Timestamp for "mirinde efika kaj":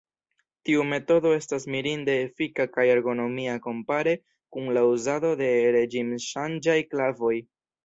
1.75-2.87